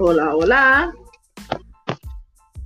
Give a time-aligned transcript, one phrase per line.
[0.00, 0.92] Hola, hola.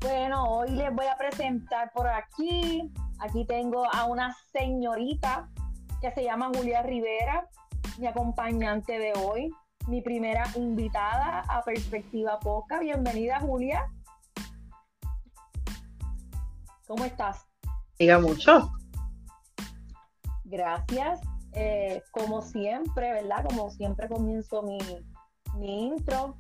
[0.03, 2.93] Bueno, hoy les voy a presentar por aquí.
[3.21, 5.49] Aquí tengo a una señorita
[6.03, 7.49] que se llama Julia Rivera,
[7.99, 9.51] mi acompañante de hoy,
[9.89, 12.81] mi primera invitada a Perspectiva Poca.
[12.81, 13.87] Bienvenida, Julia.
[16.87, 17.47] ¿Cómo estás?
[17.99, 18.71] Diga mucho.
[20.45, 21.19] Gracias.
[21.55, 23.47] Eh, como siempre, ¿verdad?
[23.49, 24.79] Como siempre comienzo mi,
[25.57, 26.37] mi intro.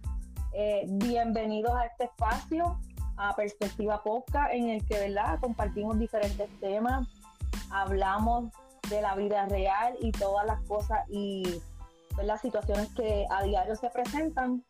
[0.54, 2.78] Eh, bienvenidos a este espacio,
[3.16, 5.40] a Perspectiva Posca, en el que, ¿verdad?
[5.40, 7.08] Compartimos diferentes temas,
[7.70, 8.52] hablamos
[8.90, 11.62] de la vida real y todas las cosas y
[12.22, 14.62] las situaciones que a diario se presentan,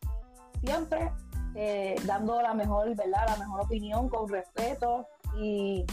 [0.61, 1.11] siempre
[1.55, 3.27] eh, dando la mejor, ¿verdad?
[3.27, 5.05] La mejor opinión con respeto
[5.37, 5.85] y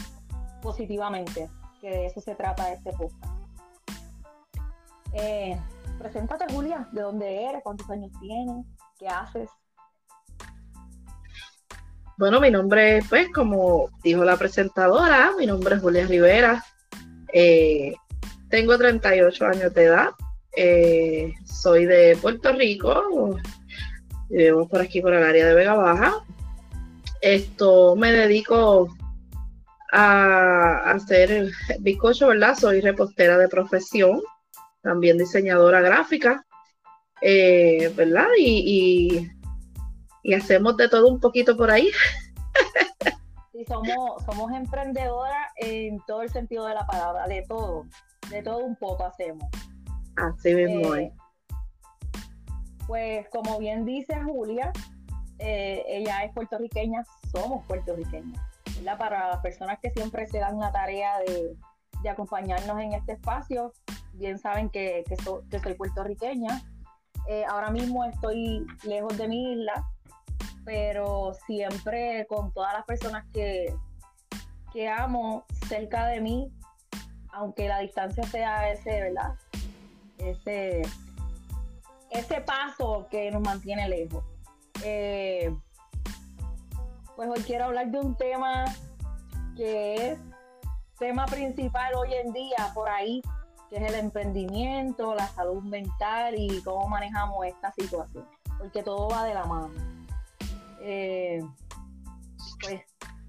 [0.61, 1.49] positivamente,
[1.81, 3.33] que de eso se trata este podcast.
[5.11, 5.59] Eh,
[5.99, 8.65] preséntate, Julia, de dónde eres, cuántos años tienes,
[8.97, 9.49] qué haces.
[12.21, 16.63] Bueno, mi nombre, pues, como dijo la presentadora, mi nombre es Julia Rivera.
[17.33, 17.95] Eh,
[18.47, 20.09] tengo 38 años de edad.
[20.55, 23.39] Eh, soy de Puerto Rico.
[24.29, 26.23] Vivimos por aquí, por el área de Vega Baja.
[27.21, 28.95] Esto me dedico
[29.91, 31.49] a hacer
[31.79, 32.55] bizcocho, ¿verdad?
[32.55, 34.21] Soy repostera de profesión
[34.83, 36.45] también diseñadora gráfica,
[37.19, 38.27] eh, ¿verdad?
[38.37, 39.40] Y, y,
[40.33, 41.89] hacemos de todo un poquito por ahí.
[43.53, 47.85] Sí, somos, somos emprendedoras en todo el sentido de la palabra, de todo,
[48.29, 49.43] de todo un poco hacemos.
[50.15, 51.11] Así mismo eh,
[52.87, 54.71] Pues como bien dice Julia,
[55.39, 58.41] eh, ella es puertorriqueña, somos puertorriqueñas.
[58.77, 58.97] ¿verdad?
[58.97, 61.57] Para las personas que siempre se dan la tarea de,
[62.03, 63.73] de acompañarnos en este espacio,
[64.13, 66.61] bien saben que, que, soy puertorriqueña.
[67.27, 69.85] Eh, ahora mismo estoy lejos de mi isla,
[70.65, 73.73] pero siempre con todas las personas que,
[74.73, 76.51] que amo cerca de mí,
[77.31, 79.35] aunque la distancia sea ese, ¿verdad?
[80.17, 80.81] Ese,
[82.09, 84.23] ese paso que nos mantiene lejos.
[84.83, 85.55] Eh,
[87.15, 88.65] pues hoy quiero hablar de un tema
[89.55, 90.19] que es
[90.97, 93.21] tema principal hoy en día por ahí
[93.71, 99.23] que es el emprendimiento, la salud mental y cómo manejamos esta situación, porque todo va
[99.23, 99.69] de la mano.
[100.83, 101.39] Eh,
[102.61, 102.81] pues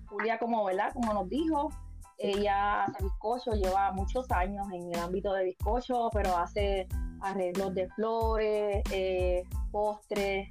[0.06, 0.92] Julia, como, ¿verdad?
[0.92, 1.70] como nos dijo,
[2.18, 6.86] ella hace bizcocho, lleva muchos años en el ámbito de bizcocho, pero hace
[7.20, 10.48] arreglos de flores, eh, postres,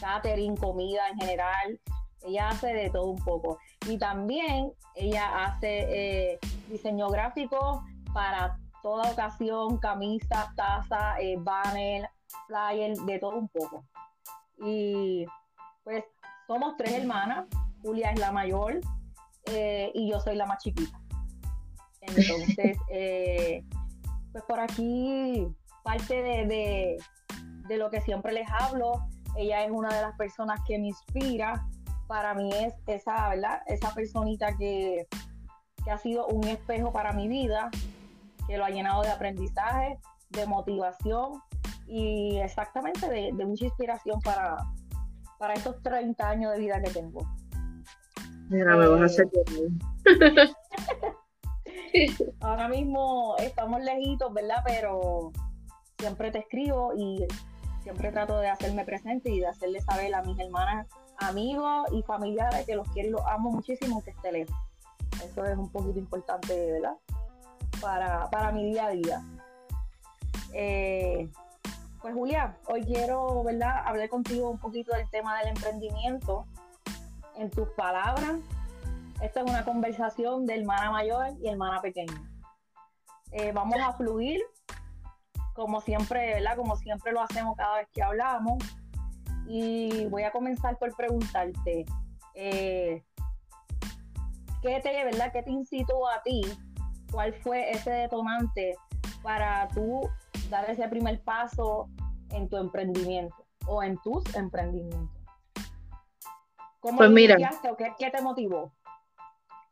[0.00, 1.80] catering, comida en general.
[2.22, 3.58] Ella hace de todo un poco.
[3.88, 12.08] Y también ella hace eh, diseño gráfico para toda ocasión, camisa, taza, eh, banner,
[12.46, 13.84] flyer, de todo un poco.
[14.58, 15.26] Y
[15.86, 16.04] pues
[16.48, 17.46] somos tres hermanas,
[17.80, 18.80] Julia es la mayor
[19.44, 21.00] eh, y yo soy la más chiquita.
[22.00, 23.62] Entonces, eh,
[24.32, 25.46] pues por aquí
[25.84, 26.98] parte de,
[27.68, 31.64] de, lo que siempre les hablo, ella es una de las personas que me inspira.
[32.08, 33.62] Para mí es esa, ¿verdad?
[33.68, 35.06] Esa personita que,
[35.84, 37.70] que ha sido un espejo para mi vida,
[38.48, 41.40] que lo ha llenado de aprendizaje, de motivación
[41.86, 44.56] y exactamente de, mucha inspiración para,
[45.38, 47.26] para estos 30 años de vida que tengo.
[48.48, 49.28] Mira, me vas a eh,
[50.04, 50.56] hacer
[52.40, 54.62] Ahora mismo estamos lejitos, ¿verdad?
[54.64, 55.32] Pero
[55.98, 57.26] siempre te escribo y
[57.82, 60.86] siempre trato de hacerme presente y de hacerle saber a mis hermanas,
[61.18, 64.56] amigos y familiares que los quiero y los amo muchísimo que esté lejos.
[65.24, 66.96] Eso es un poquito importante, ¿verdad?
[67.80, 69.22] para, para mi día a día.
[70.52, 71.28] Eh,
[72.06, 76.46] pues Julia, hoy quiero, ¿verdad?, hablar contigo un poquito del tema del emprendimiento.
[77.34, 78.36] En tus palabras,
[79.20, 82.14] esta es una conversación de hermana mayor y hermana pequeña.
[83.32, 84.40] Eh, vamos a fluir,
[85.52, 86.54] como siempre, ¿verdad?
[86.54, 88.62] Como siempre lo hacemos cada vez que hablamos.
[89.48, 91.86] Y voy a comenzar por preguntarte,
[92.34, 93.02] eh,
[94.62, 95.32] ¿qué te, ¿verdad?
[95.32, 96.42] ¿Qué te incitó a ti
[97.10, 98.76] ¿Cuál fue ese detonante
[99.24, 100.08] para tú
[100.48, 101.88] dar ese primer paso
[102.30, 103.34] en tu emprendimiento
[103.66, 105.16] o en tus emprendimientos?
[106.80, 107.36] ¿Cómo pues mira,
[107.70, 108.72] o qué, te motivó?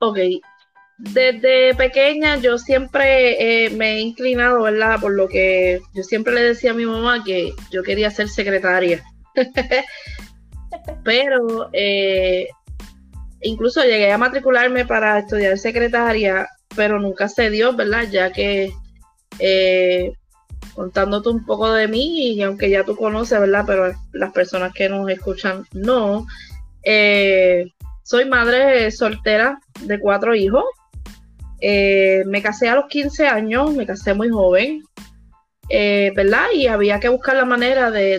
[0.00, 0.19] Ok,
[0.99, 5.00] desde pequeña yo siempre eh, me he inclinado, ¿verdad?
[5.00, 9.03] Por lo que yo siempre le decía a mi mamá que yo quería ser secretaria.
[11.05, 12.49] Pero eh,
[13.43, 18.05] incluso llegué a matricularme para estudiar secretaria pero nunca se dio, ¿verdad?
[18.11, 18.73] Ya que
[19.38, 20.12] eh,
[20.75, 23.65] contándote un poco de mí y aunque ya tú conoces, ¿verdad?
[23.67, 26.26] Pero las personas que nos escuchan no.
[26.82, 27.67] Eh,
[28.03, 30.65] soy madre soltera de cuatro hijos.
[31.61, 34.82] Eh, me casé a los 15 años, me casé muy joven,
[35.71, 36.47] eh, ¿verdad?
[36.55, 38.19] Y había que buscar la manera de,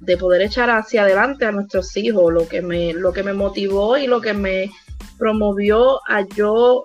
[0.00, 2.32] de, poder echar hacia adelante a nuestros hijos.
[2.32, 4.70] Lo que, me, lo que me motivó y lo que me
[5.18, 6.84] promovió a yo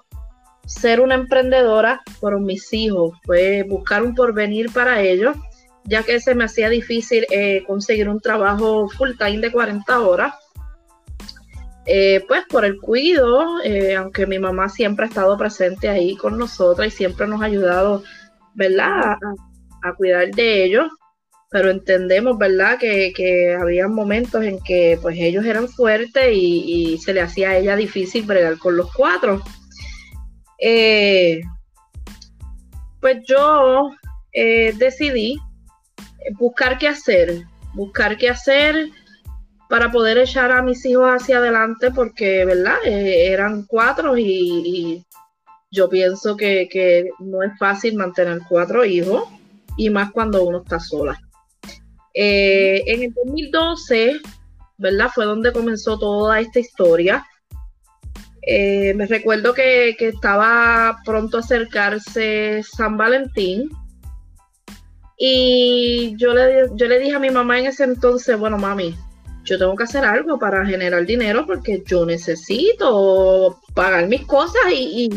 [0.69, 5.35] ser una emprendedora por mis hijos, fue buscar un porvenir para ellos,
[5.83, 10.35] ya que se me hacía difícil eh, conseguir un trabajo full time de 40 horas.
[11.87, 16.37] Eh, pues por el cuido, eh, aunque mi mamá siempre ha estado presente ahí con
[16.37, 18.03] nosotras y siempre nos ha ayudado,
[18.53, 19.17] ¿verdad?
[19.81, 20.85] A, cuidar de ellos,
[21.49, 22.77] pero entendemos, ¿verdad?
[22.77, 27.49] Que, que había momentos en que pues ellos eran fuertes y, y se le hacía
[27.49, 29.41] a ella difícil bregar con los cuatro.
[30.59, 31.41] Eh,
[32.99, 33.91] pues yo
[34.33, 35.37] eh, decidí
[36.37, 38.89] buscar qué hacer, buscar qué hacer
[39.69, 42.77] para poder echar a mis hijos hacia adelante porque, ¿verdad?
[42.85, 45.05] Eh, eran cuatro y,
[45.71, 49.25] yo pienso que, no es fácil mantener cuatro hijos
[49.77, 51.19] y más cuando uno está sola.
[52.13, 54.19] en el 2012,
[54.77, 55.09] ¿verdad?
[55.13, 57.23] Fue donde comenzó toda esta historia.
[58.41, 63.69] Eh, me recuerdo que, estaba pronto a acercarse San Valentín
[65.17, 68.95] y yo le, yo le dije a mi mamá en ese entonces, bueno, mami,
[69.43, 75.09] yo tengo que hacer algo para generar dinero porque yo necesito pagar mis cosas y,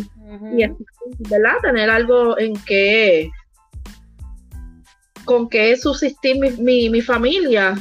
[1.31, 1.55] ¿verdad?
[1.63, 3.31] tener algo en que
[5.25, 7.75] con que subsistir mi, mi, familia.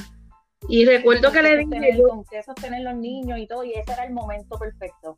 [0.67, 2.01] Y recuerdo que le dije...
[2.03, 5.15] con que sostener los niños y todo, y ese era el momento perfecto.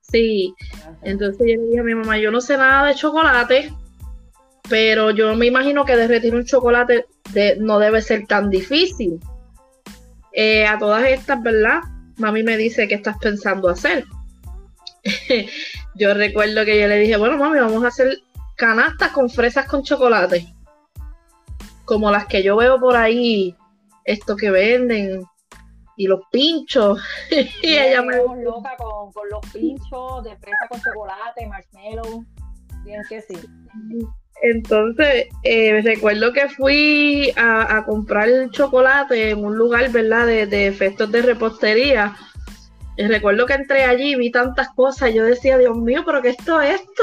[0.00, 0.54] Sí,
[1.02, 3.72] entonces yo le dije a mi mamá, yo no sé nada de chocolate,
[4.68, 7.06] pero yo me imagino que derretir un chocolate
[7.58, 9.20] no debe ser tan difícil.
[10.32, 11.80] Eh, a todas estas, ¿verdad?
[12.18, 14.04] Mami me dice, ¿qué estás pensando hacer?
[15.94, 18.18] yo recuerdo que yo le dije, bueno, mami, vamos a hacer
[18.56, 20.46] canastas con fresas con chocolate.
[21.84, 23.56] Como las que yo veo por ahí,
[24.06, 25.22] esto que venden,
[25.96, 27.00] y los pinchos.
[27.62, 32.24] y ella me loca con, con, los pinchos de fresa con chocolate, marshmallow.
[32.84, 33.36] Bien que sí.
[34.42, 40.66] Entonces, eh, recuerdo que fui a, a, comprar chocolate en un lugar, ¿verdad?, de, de
[40.66, 42.14] efectos de repostería.
[42.98, 45.12] Y recuerdo que entré allí y vi tantas cosas.
[45.12, 47.02] Yo decía, Dios mío, pero ¿qué esto es esto?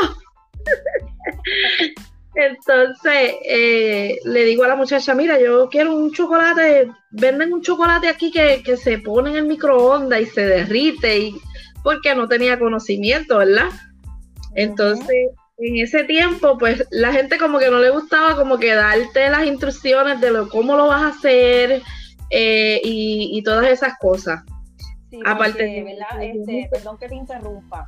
[2.36, 8.08] Entonces eh, le digo a la muchacha, mira, yo quiero un chocolate, venden un chocolate
[8.08, 11.36] aquí que, se pone en el microondas y se derrite, y
[11.84, 13.70] porque no tenía conocimiento, ¿verdad?
[14.56, 19.30] Entonces, en ese tiempo, pues la gente como que no le gustaba como que darte
[19.30, 21.82] las instrucciones de lo, cómo lo vas a hacer
[22.32, 24.44] eh, y, todas esas cosas.
[25.12, 26.24] Sí, Aparte, ¿verdad?
[26.24, 27.88] Este, perdón que te interrumpa,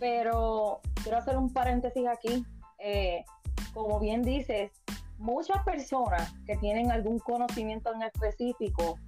[0.00, 2.44] pero quiero hacer un paréntesis aquí.
[2.80, 3.24] Eh,
[3.74, 4.70] como bien dices,
[5.18, 8.98] muchas personas que tienen algún conocimiento en específico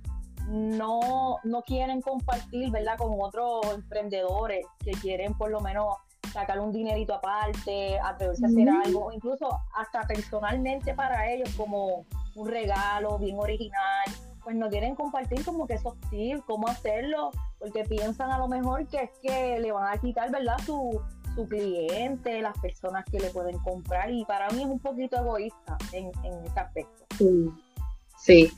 [0.49, 5.97] no, no quieren compartir, ¿verdad?, con otros emprendedores que quieren por lo menos
[6.33, 12.05] sacar un dinerito aparte, atreverse a hacer algo, incluso hasta personalmente para ellos como
[12.35, 14.05] un regalo bien original,
[14.45, 18.87] pues no quieren compartir como que esos tips, cómo hacerlo, porque piensan a lo mejor
[18.87, 21.01] que es que le van a quitar, ¿verdad?, su,
[21.37, 25.77] su cliente, las personas que le pueden comprar y para mí es un poquito egoísta
[25.93, 27.07] en, en este aspecto.
[28.19, 28.51] Sí.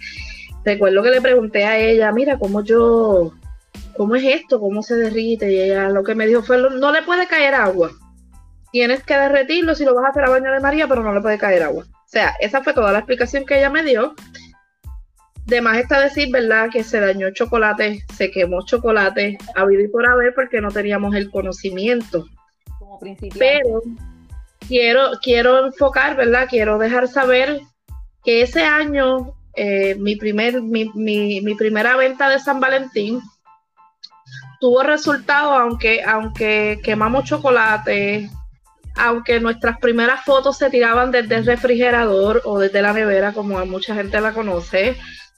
[0.65, 3.35] recuerdo que le pregunté a ella, mira, ¿cómo yo,
[3.97, 4.61] cómo es esto?
[4.61, 5.53] ¿Cómo se derrite?
[5.53, 7.91] Y ella lo que me dijo fue, no le puede caer agua.
[8.71, 11.21] Tienes que derretirlo si lo vas a hacer a baño de María, pero no le
[11.21, 11.85] puede caer agua.
[11.85, 14.15] O sea, esa fue toda la explicación que ella me dio.
[15.47, 16.69] De más está decir, ¿verdad?
[16.71, 21.31] Que se dañó chocolate, se quemó chocolate, a vivir por haber porque no teníamos el
[21.31, 22.27] conocimiento.
[23.39, 23.83] Pero
[24.67, 26.47] quiero, quiero enfocar, ¿verdad?
[26.49, 27.61] Quiero dejar saber
[28.25, 33.21] que ese año, eh, mi, primer, mi, mi, primera venta de San Valentín
[34.61, 38.29] tuvo resultado, aunque, aunque quemamos chocolate,
[38.97, 43.95] aunque nuestras primeras fotos se tiraban desde el refrigerador o desde la nevera, como mucha
[43.95, 44.97] gente la conoce,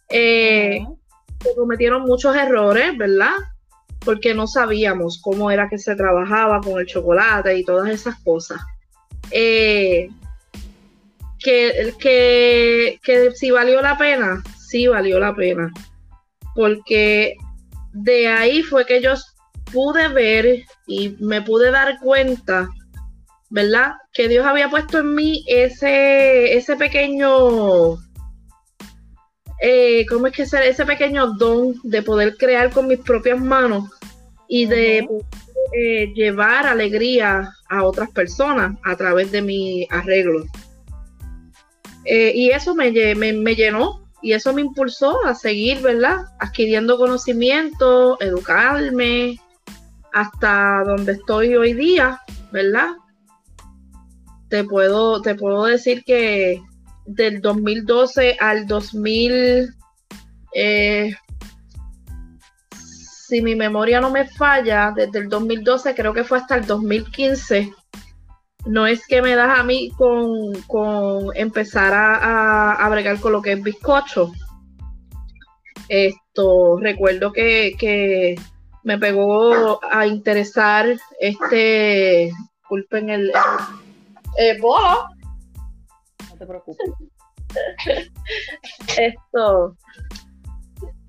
[0.09, 0.85] eh,
[1.41, 3.33] se cometieron muchos errores, ¿verdad?
[4.05, 8.61] Porque no sabíamos cómo era que se trabajaba con el chocolate y todas esas cosas.
[9.31, 10.09] Eh,
[11.39, 11.95] que,
[13.03, 15.71] que, si valió la pena, sí valió la pena,
[16.55, 17.35] porque
[17.93, 19.15] de ahí fue que yo
[19.73, 22.69] pude ver y me pude dar cuenta
[23.51, 23.95] ¿verdad?
[24.13, 27.97] Que Dios había puesto en mí ese, ese pequeño,
[29.61, 30.43] eh, ¿cómo es que?
[30.43, 33.91] Ese pequeño don de poder crear con mis propias manos
[34.49, 35.07] y de
[35.73, 40.45] eh, llevar alegría a otras personas a través de mi arreglo.
[42.05, 46.25] Eh, y eso me, me, llenó y eso me impulsó a seguir, ¿verdad?
[46.39, 49.39] Adquiriendo conocimiento, educarme
[50.13, 52.89] hasta donde estoy hoy día, ¿verdad?
[54.49, 56.61] Te puedo, te puedo decir que
[57.15, 59.75] del 2012 al 2000,
[60.55, 61.15] eh,
[63.29, 67.73] si mi memoria no me falla, desde el 2012 creo que fue hasta el 2015,
[68.67, 73.53] no es que me das a mí con, empezar a, a, bregar con lo que
[73.53, 74.33] es bizcocho.
[75.89, 78.37] Esto, recuerdo que,
[78.83, 80.87] me pegó a interesar
[81.21, 83.33] este, disculpen el,
[84.39, 85.10] el, bolo.
[86.41, 86.91] Te preocupes.
[88.99, 89.77] Esto,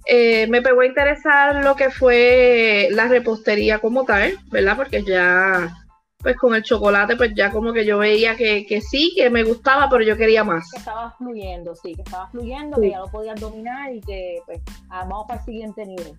[0.05, 4.75] eh, me pegó a interesar lo que fue la repostería como tal, ¿verdad?
[4.75, 5.73] Porque ya
[6.17, 9.89] pues con el chocolate, pues ya como que yo veía que, sí, que me gustaba,
[9.89, 10.69] pero yo quería más.
[10.69, 14.61] Que estaba fluyendo, sí, que estaba fluyendo, que ya lo podías dominar y que pues
[14.89, 16.13] ah, vamos para el siguiente nivel.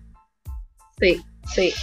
[0.99, 1.73] Sí, sí.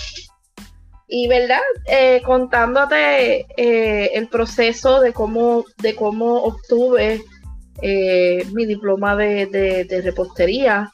[1.12, 7.20] Y verdad, eh, contándote eh, el proceso de cómo, de cómo obtuve
[7.82, 9.46] eh, mi diploma de,
[9.88, 10.92] de repostería,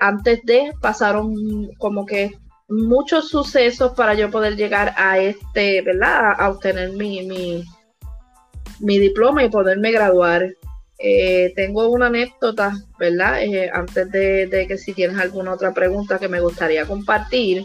[0.00, 2.36] antes de pasaron como que
[2.68, 6.32] muchos sucesos para yo poder llegar a este, ¿verdad?
[6.36, 7.62] A, obtener mi, mi,
[8.80, 10.56] mi, diploma y poderme graduar.
[11.54, 13.38] Tengo una anécdota, ¿verdad?
[13.72, 17.64] Antes de, que si tienes alguna otra pregunta que me gustaría compartir.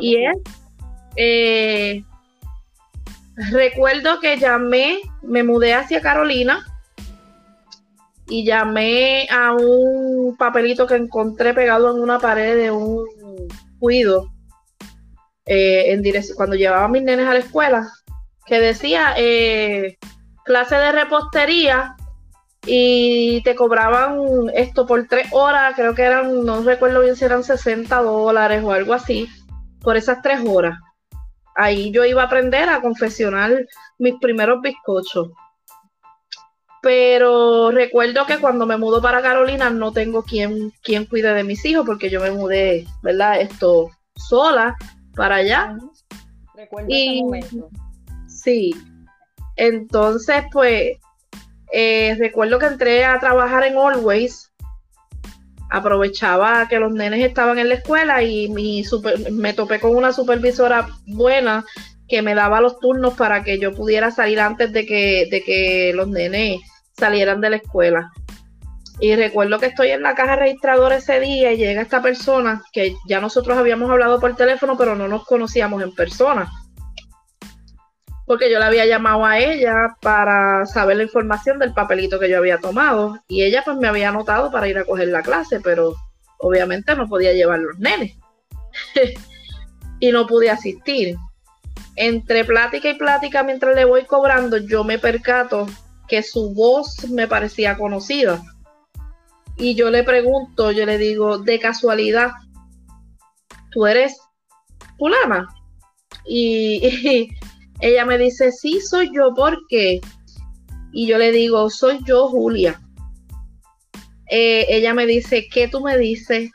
[0.00, 0.36] y es,
[1.20, 2.04] eh,
[3.50, 6.64] recuerdo que llamé, me mudé hacia Carolina
[8.28, 13.04] y llamé a un papelito que encontré pegado en una pared de un
[13.80, 14.30] cuido
[15.44, 16.00] eh,
[16.36, 17.88] cuando llevaba a mis nenes a la escuela,
[18.46, 19.98] que decía eh,
[20.44, 21.96] clase de repostería
[22.64, 24.20] y te cobraban
[24.54, 28.70] esto por tres horas, creo que eran, no recuerdo bien si eran 60 dólares o
[28.70, 29.28] algo así,
[29.80, 30.78] por esas tres horas.
[31.60, 33.66] Ahí yo iba a aprender a confeccionar
[33.98, 35.30] mis primeros bizcochos.
[36.80, 41.64] Pero recuerdo que cuando me mudo para Carolina no tengo quien, quien cuide de mis
[41.64, 43.40] hijos porque yo me mudé, ¿verdad?
[43.40, 44.76] Esto sola
[45.16, 45.76] para allá.
[46.54, 47.70] Recuerdo ese momento.
[48.28, 48.72] Sí.
[49.56, 50.96] Entonces, pues,
[51.72, 54.47] eh, recuerdo que entré a trabajar en Always.
[55.70, 58.82] Aprovechaba que los nenes estaban en la escuela y mi
[59.30, 61.64] me topé con una supervisora buena
[62.08, 65.92] que me daba los turnos para que yo pudiera salir antes de que, de que
[65.94, 66.60] los nenes
[66.96, 68.10] salieran de la escuela.
[69.00, 72.96] Y recuerdo que estoy en la caja registradora ese día y llega esta persona que
[73.06, 76.50] ya nosotros habíamos hablado por teléfono, pero no nos conocíamos en persona.
[78.28, 82.38] Porque yo le había llamado a ella para saber la información del papelito que yo
[82.38, 83.18] había tomado.
[83.26, 85.96] Y ella pues me había anotado para ir a coger la clase, pero
[86.38, 88.16] obviamente no podía llevar los nenes.
[90.00, 91.16] y no pude asistir.
[91.96, 95.66] Entre plática y plática, mientras le voy cobrando, yo me percato
[96.06, 98.42] que su voz me parecía conocida.
[99.56, 102.30] Y yo le pregunto, yo le digo, de casualidad,
[103.72, 104.16] ¿tú eres
[104.96, 105.48] fulana?
[106.24, 107.30] Y,
[107.80, 110.00] ella me dice, sí, soy yo, ¿por qué?
[110.92, 112.80] Y yo le digo, soy yo, Julia.
[114.30, 116.50] Eh, ella me dice, ¿qué tú me dices?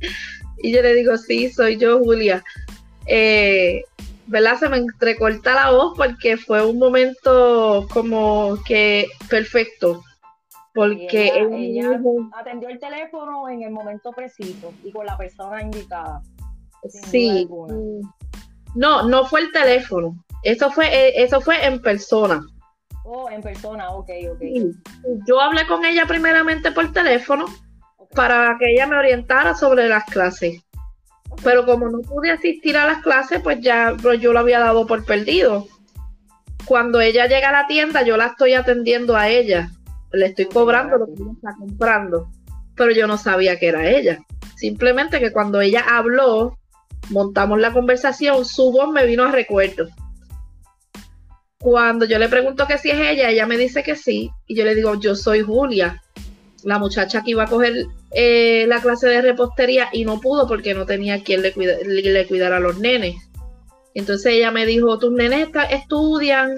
[0.62, 2.44] Y yo le digo, sí, soy yo, Julia.
[3.06, 3.82] Eh,
[4.26, 4.58] ¿verdad?
[4.58, 10.02] Se me entrecorta la voz porque fue un momento como que perfecto.
[10.74, 11.98] Porque ella,
[12.38, 16.22] atendió el teléfono en el momento preciso y con la persona indicada.
[17.10, 17.48] Sí.
[18.74, 20.24] No, no fue el teléfono.
[20.42, 22.40] Eso fue, eh, eso fue en persona.
[23.04, 24.42] Oh, en persona, ok, ok.
[25.26, 27.46] Yo hablé con ella primeramente por teléfono
[28.14, 30.62] para que ella me orientara sobre las clases.
[31.42, 34.86] Pero como no pude asistir a las clases, pues ya pues yo lo había dado
[34.86, 35.66] por perdido.
[36.66, 39.70] Cuando ella llega a la tienda, yo la estoy atendiendo a ella.
[40.12, 42.30] Le estoy cobrando lo que ella está comprando.
[42.76, 44.20] Pero yo no sabía que era ella.
[44.56, 46.58] Simplemente que cuando ella habló,
[47.10, 49.88] montamos la conversación, su voz me vino a recuerdo.
[51.58, 54.30] Cuando yo le pregunto que si es ella, ella me dice que sí.
[54.46, 56.02] Y yo le digo, yo soy Julia
[56.64, 60.74] la muchacha que iba a coger eh, la clase de repostería y no pudo porque
[60.74, 63.16] no tenía quien le, le cuidara a los nenes.
[63.94, 66.56] Entonces ella me dijo, tus nenes estudian,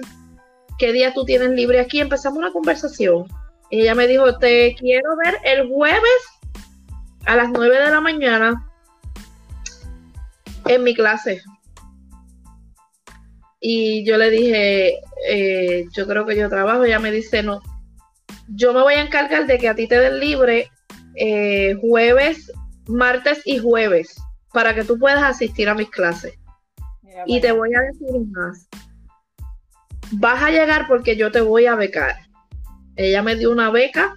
[0.77, 1.99] ¿qué día tú tienes libre aquí?
[1.99, 3.25] Empezamos una conversación.
[3.71, 6.01] Ella me dijo, te quiero ver el jueves
[7.25, 8.72] a las 9 de la mañana
[10.67, 11.41] en mi clase.
[13.59, 16.83] Y yo le dije, eh, yo creo que yo trabajo.
[16.83, 17.61] Ella me dice, no,
[18.49, 20.69] yo me voy a encargar de que a ti te den libre
[21.15, 22.51] eh, jueves,
[22.87, 24.15] martes y jueves
[24.51, 26.33] para que tú puedas asistir a mis clases.
[27.25, 28.67] y te voy a decir más.
[30.11, 32.17] Vas a llegar porque yo te voy a becar.
[32.95, 34.15] Ella me dio una beca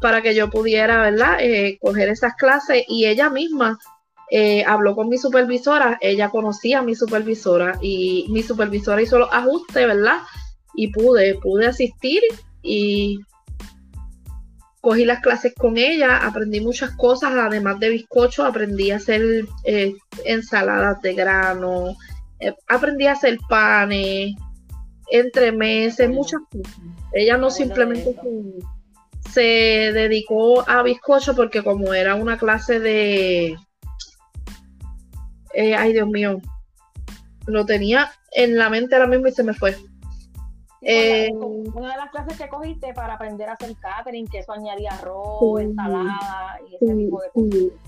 [0.00, 3.78] para que yo pudiera, ¿verdad?, eh, coger esas clases y ella misma
[4.36, 9.28] eh, habló con mi supervisora, ella conocía a mi supervisora y mi supervisora hizo los
[9.32, 10.22] ajustes, ¿verdad?
[10.74, 12.20] Y pude, pude asistir
[12.60, 13.20] y
[14.80, 19.94] cogí las clases con ella, aprendí muchas cosas, además de bizcocho, aprendí a hacer eh,
[20.24, 21.94] ensaladas de grano,
[22.66, 24.34] aprendí a hacer panes,
[25.12, 26.76] entremeses, muchas cosas.
[27.12, 28.16] Ella no simplemente
[29.30, 33.56] se, dedicó a bizcocho porque como era una clase de...
[35.54, 36.40] Eh, ay, Dios mío.
[37.46, 39.76] Lo tenía en la mente ahora mismo y se me fue.
[40.82, 44.90] Eh, una de las clases que cogiste para aprender a hacer catering, que eso añadía
[44.90, 47.78] arroz, ensalada y ese tipo de cosas.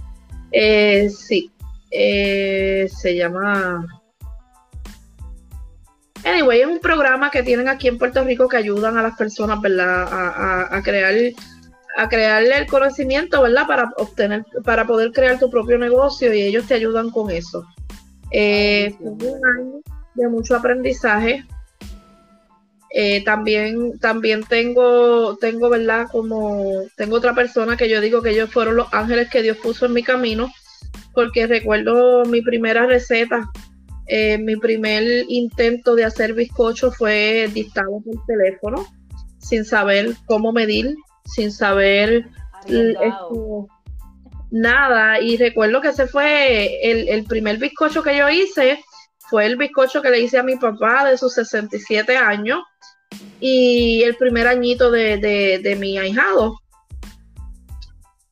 [0.52, 1.50] Eh, sí,
[1.90, 3.84] se llama
[6.26, 9.60] Anyway, es un programa que tienen aquí en Puerto Rico que ayudan a las personas,
[9.60, 10.08] ¿verdad?
[10.10, 11.14] A, crear
[11.96, 13.66] a crearle el conocimiento, ¿verdad?
[13.66, 17.66] Para obtener, para poder crear tu propio negocio y ellos te ayudan con eso.
[18.30, 19.80] Eh, un año
[20.14, 21.44] de mucho aprendizaje.
[22.98, 26.06] Eh, también, también tengo, tengo, ¿verdad?
[26.10, 29.86] Como tengo otra persona que yo digo que ellos fueron los ángeles que Dios puso
[29.86, 30.50] en mi camino,
[31.12, 33.50] porque recuerdo mi primera receta
[34.08, 38.86] eh, mi primer intento de hacer bizcocho fue dictado por teléfono,
[39.38, 40.94] sin saber cómo medir,
[41.26, 42.28] sin saber
[44.50, 45.20] nada.
[45.20, 48.82] Y recuerdo que ese fue el, primer bizcocho que yo hice,
[49.18, 52.60] fue el bizcocho que le hice a mi papá de sus 67 años
[53.40, 56.58] y el primer añito de, de mi ahijado.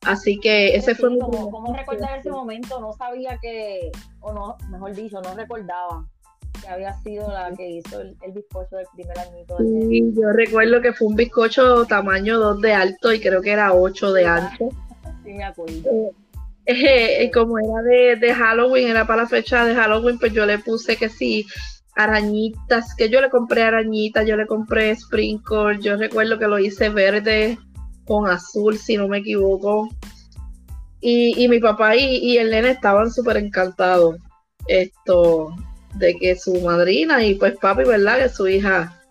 [0.05, 1.19] Así que ese fue mi...
[1.19, 2.79] ¿Cómo, recordar ese momento?
[2.79, 6.05] No sabía que, o no, mejor dicho, no recordaba
[6.65, 9.57] que había sido la que hizo el, bizcocho del primer añito.
[9.57, 13.73] Sí, yo recuerdo que fue un bizcocho tamaño 2 de alto y creo que era
[13.73, 14.69] 8 de ancho.
[15.23, 16.11] sí, me acuerdo.
[16.67, 20.47] Eh, eh, como era de, de, Halloween, era para la fecha de Halloween, pues yo
[20.47, 21.45] le puse que sí,
[21.95, 26.89] arañitas, que yo le compré arañitas, yo le compré sprinkles, yo recuerdo que lo hice
[26.89, 27.59] verde,
[28.05, 29.89] con azul, si no me equivoco.
[31.01, 34.15] Y, mi papá y, el nene estaban súper encantados
[34.67, 35.55] esto
[35.95, 38.19] de que su madrina y pues papi, ¿verdad?
[38.19, 39.01] Que su hija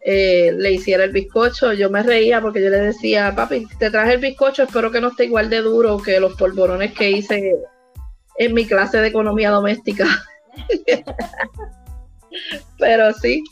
[0.00, 1.72] eh, le hiciera el bizcocho.
[1.72, 5.08] Yo me reía porque yo le decía, papi, te traje el bizcocho, espero que no
[5.08, 7.54] esté igual de duro que los polvorones que hice
[8.38, 10.06] en mi clase de economía doméstica.
[12.78, 13.42] Pero sí,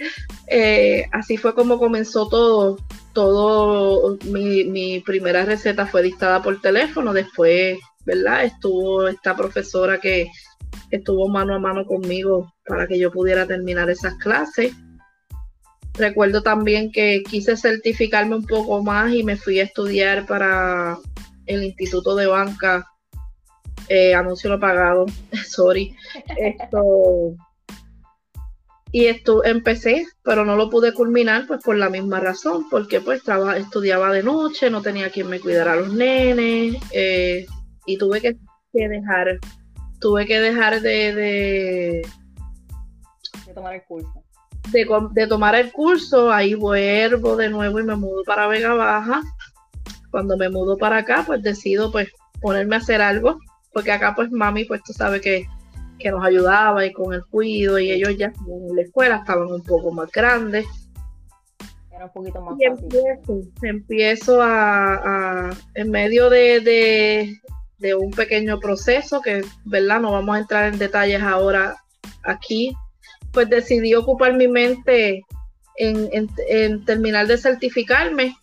[0.48, 2.76] eh, así fue como comenzó todo
[3.14, 8.44] todo mi, primera receta fue dictada por teléfono, después, ¿verdad?
[8.44, 10.28] Estuvo esta profesora que
[10.90, 14.74] estuvo mano a mano conmigo para que yo pudiera terminar esas clases.
[15.94, 20.98] Recuerdo también que quise certificarme un poco más y me fui a estudiar para
[21.46, 22.86] el Instituto de Banca,
[23.88, 25.06] eh, anuncio no pagado,
[25.46, 25.94] sorry,
[26.36, 27.36] esto
[28.94, 33.22] y esto empecé, pero no lo pude culminar pues por la misma razón, porque pues
[33.56, 37.44] estudiaba de noche, no tenía quien me cuidara a los nenes eh,
[37.86, 38.36] y tuve que,
[38.72, 39.40] dejar,
[40.04, 42.02] tuve que dejar de, de,
[43.54, 44.22] tomar el curso.
[44.70, 49.22] De, tomar el curso, ahí vuelvo de nuevo y me mudo para Vega Baja.
[50.10, 52.10] Cuando me mudo para acá, pues decido pues
[52.42, 53.38] ponerme a hacer algo,
[53.72, 55.46] porque acá pues mami pues tú sabes que
[55.98, 59.62] que nos ayudaba y con el cuido y ellos ya en la escuela estaban un
[59.62, 60.66] poco más grandes.
[61.90, 67.40] Era un poquito más y Empiezo, empiezo a, en medio de,
[67.80, 70.00] un pequeño proceso que, ¿verdad?
[70.00, 71.76] No vamos a entrar en detalles ahora
[72.22, 72.74] aquí,
[73.32, 75.22] pues decidí ocupar mi mente
[75.76, 76.08] en,
[76.48, 78.36] en terminar de certificarme.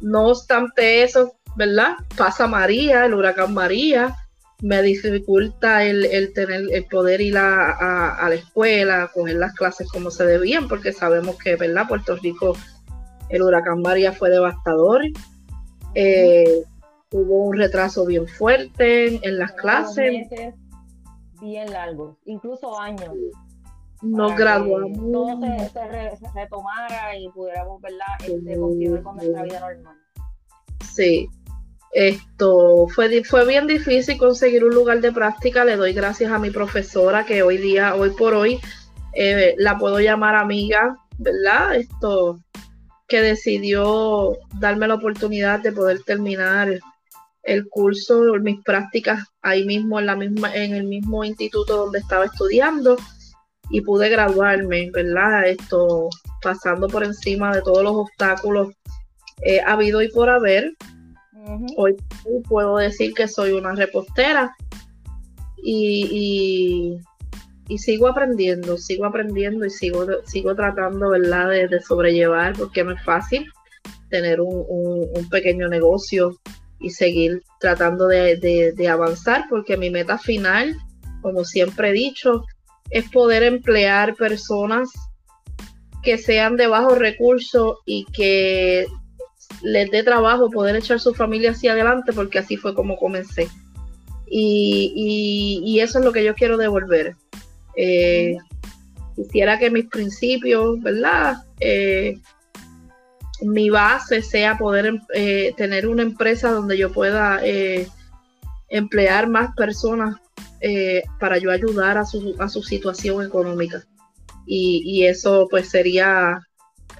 [0.00, 1.96] No obstante eso, ¿verdad?
[2.16, 4.14] Pasa María, el huracán María,
[4.60, 10.24] me dificulta el, tener el poder ir a, la escuela, coger las clases como se
[10.24, 11.86] debían, porque sabemos que, ¿verdad?
[11.88, 12.56] Puerto Rico,
[13.28, 15.02] el huracán María fue devastador.
[15.94, 16.62] Eh,
[17.10, 20.28] hubo un retraso bien fuerte en, las clases.
[21.40, 23.10] bien largos, incluso años.
[24.02, 24.98] nos graduamos.
[25.10, 28.06] Todo se, retomara y pudiéramos, ¿verdad?
[28.20, 29.96] Este, continuar con nuestra vida normal.
[30.92, 31.28] Sí.
[31.92, 35.64] Esto fue, fue bien difícil conseguir un lugar de práctica.
[35.64, 38.60] Le doy gracias a mi profesora que hoy día, hoy por hoy,
[39.14, 41.76] eh, la puedo llamar amiga, ¿verdad?
[41.76, 42.38] Esto
[43.08, 46.78] que decidió darme la oportunidad de poder terminar
[47.48, 52.26] el curso, mis prácticas ahí mismo en la misma, en el mismo instituto donde estaba
[52.26, 52.96] estudiando
[53.70, 55.48] y pude graduarme, ¿verdad?
[55.48, 56.08] Esto
[56.42, 58.68] pasando por encima de todos los obstáculos
[59.42, 60.72] eh, habido y por haber.
[61.76, 61.96] Hoy
[62.46, 64.54] puedo decir que soy una repostera
[65.56, 67.00] y,
[67.68, 73.02] y, sigo aprendiendo, sigo aprendiendo y sigo, sigo tratando, ¿verdad?, de, sobrellevar porque no es
[73.02, 73.46] fácil
[74.10, 76.36] tener un, un, pequeño negocio
[76.80, 78.36] y seguir tratando de,
[78.74, 80.76] de avanzar porque mi meta final,
[81.22, 82.44] como siempre he dicho,
[82.90, 84.90] es poder emplear personas
[86.02, 88.86] que sean de bajos recursos y que
[89.62, 93.48] les dé trabajo poder echar su familia hacia adelante, porque así fue como comencé.
[94.30, 97.16] Y, eso es lo que yo quiero devolver.
[97.76, 98.36] Eh,
[99.16, 101.36] quisiera que mis principios, ¿verdad?
[101.60, 102.18] Eh,
[103.42, 107.40] mi base sea poder eh, tener una empresa donde yo pueda
[108.68, 110.16] emplear más personas
[111.20, 113.82] para yo ayudar a su, a su situación económica.
[114.50, 116.40] Y, eso pues sería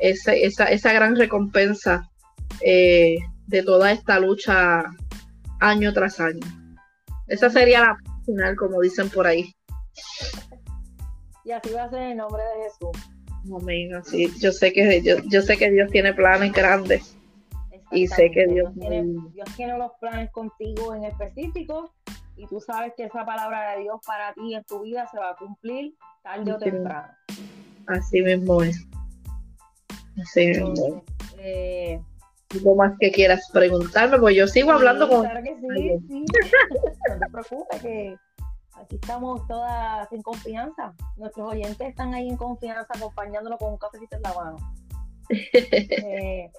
[0.01, 2.09] esa, esa, esa gran recompensa
[2.61, 4.85] eh, de toda esta lucha
[5.61, 6.46] año tras año.
[7.27, 9.55] Esa sería la final, como dicen por ahí.
[11.44, 13.17] Y así va a ser en nombre de Jesús.
[13.56, 14.30] Amén, sí.
[14.40, 17.16] Yo sé que yo, yo sé que Dios tiene planes grandes.
[17.90, 21.90] Y sé que Dios, tiene, Dios tiene los planes contigo en específico
[22.37, 25.30] y tú sabes que esa palabra de Dios para ti en tu vida se va
[25.30, 27.08] a cumplir tarde o temprano.
[27.87, 28.87] Así mismo es.
[30.20, 31.02] Así mismo.
[31.38, 31.98] Eh,
[32.50, 35.22] algo más que quieras preguntarme, pues yo sigo hablando con.
[35.22, 36.24] Claro que sí, sí.
[37.08, 38.16] no te preocupes, que
[38.81, 40.95] aquí estamos todas en confianza.
[41.17, 44.57] Nuestros oyentes están ahí en confianza, acompañándonos con un cafecito en la mano.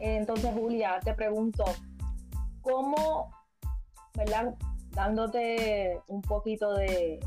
[0.00, 1.64] Eh, entonces, Julia, te pregunto,
[2.60, 3.32] ¿cómo,
[4.14, 4.54] verdad,
[4.90, 7.18] dándote un poquito de,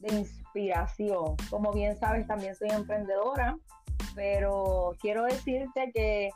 [0.00, 1.36] de inspiración?
[1.48, 3.56] Como bien sabes, también soy emprendedora,
[4.14, 6.28] pero quiero decirte que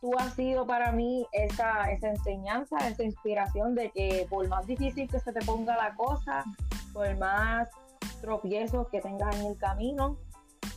[0.00, 5.08] tú has sido para mí esa, esa enseñanza, esa inspiración de que por más difícil
[5.08, 6.44] que se te ponga la cosa,
[6.92, 7.68] por más
[8.20, 10.16] tropiezos que tengas en el camino,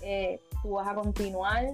[0.01, 1.65] eh, tú vas a continuar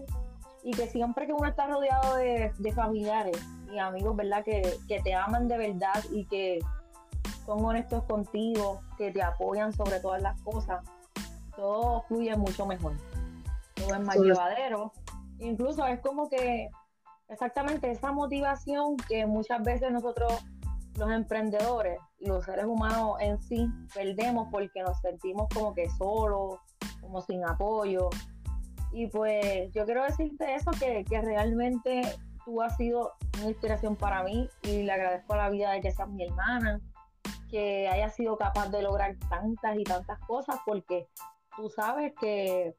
[0.64, 3.38] y que siempre que uno está rodeado de, familiares
[3.72, 4.44] y amigos, ¿verdad?
[4.44, 6.60] Que, que, te aman de verdad y que
[7.46, 10.84] son honestos contigo, que te apoyan sobre todas las cosas,
[11.56, 12.94] todo fluye mucho mejor,
[13.76, 14.92] todo es más llevadero.
[15.40, 16.70] Incluso es como que
[17.28, 20.32] Exactamente, esa motivación que muchas veces nosotros,
[20.98, 26.60] los emprendedores los seres humanos en sí, perdemos porque nos sentimos como que solos,
[27.02, 28.10] como sin apoyo.
[28.92, 32.02] Y pues yo quiero decirte eso, que, que realmente
[32.46, 36.10] tú has sido una inspiración para mí y le agradezco la vida de que seas
[36.10, 36.80] mi hermana,
[37.50, 41.08] que haya sido capaz de lograr tantas y tantas cosas, porque
[41.56, 42.76] tú sabes que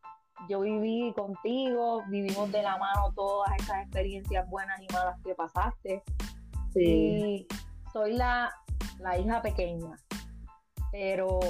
[0.48, 6.02] yo viví contigo, vivimos de la mano todas esas experiencias buenas y malas que pasaste.
[6.72, 6.82] Sí.
[6.82, 7.46] Y
[7.92, 8.52] soy la,
[9.18, 9.96] hija pequeña,
[10.92, 11.40] pero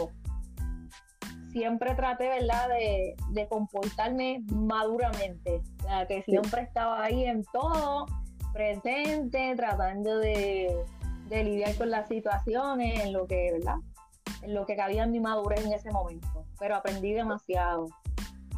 [1.50, 5.62] siempre traté, ¿verdad?, de, de comportarme maduramente.
[5.80, 8.06] O sea, que siempre estaba ahí en todo,
[8.52, 10.84] presente, tratando de,
[11.28, 13.76] de lidiar con las situaciones, en lo que, ¿verdad?
[14.42, 16.44] En lo que cabía en mi madurez en ese momento.
[16.58, 17.88] Pero aprendí demasiado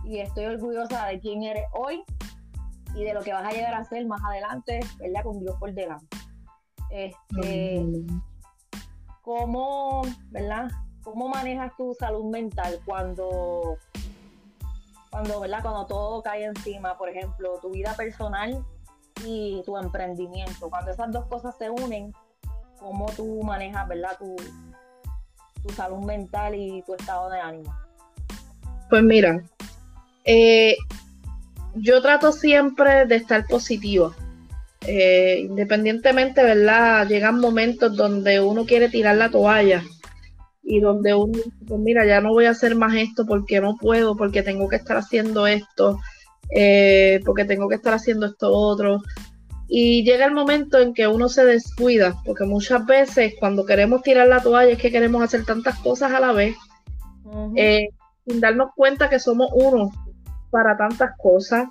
[0.09, 2.03] y estoy orgullosa de quién eres hoy
[2.95, 5.23] y de lo que vas a llegar a ser más adelante, ¿verdad?
[5.23, 6.17] Con Dios por delante.
[6.91, 7.85] Este,
[9.21, 10.71] ¿Cómo, ¿verdad?
[11.03, 13.77] ¿Cómo manejas tu salud mental cuando,
[15.11, 15.61] cuando, ¿verdad?
[15.61, 18.65] Cuando todo cae encima, por ejemplo, tu vida personal
[19.27, 20.71] y tu emprendimiento?
[20.71, 22.15] Cuando esas dos cosas se unen,
[22.79, 24.17] ¿cómo tú manejas, ¿verdad?
[24.19, 24.37] Tu,
[25.63, 27.75] tu salud mental y tu estado de ánimo.
[28.89, 29.43] Pues mira,
[30.31, 30.77] eh,
[31.75, 34.15] yo trato siempre de estar positiva.
[34.87, 37.09] Eh, independientemente, ¿verdad?
[37.09, 39.83] Llegan momentos donde uno quiere tirar la toalla
[40.63, 43.77] y donde uno dice, pues mira, ya no voy a hacer más esto porque no
[43.77, 45.99] puedo, porque tengo que estar haciendo esto,
[46.55, 49.01] eh, porque tengo que estar haciendo esto otro.
[49.67, 54.29] Y llega el momento en que uno se descuida, porque muchas veces cuando queremos tirar
[54.29, 56.55] la toalla es que queremos hacer tantas cosas a la vez
[57.57, 57.89] eh,
[58.27, 59.91] sin darnos cuenta que somos uno
[60.51, 61.69] para tantas cosas